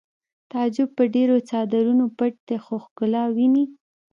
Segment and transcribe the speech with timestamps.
[0.51, 3.65] تعجب په ډېرو څادرونو پټ دی خو ښکلا ویني